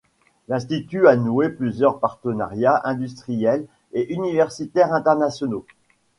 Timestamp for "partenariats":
1.99-2.81